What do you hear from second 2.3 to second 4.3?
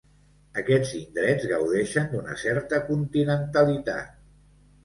certa continentalitat.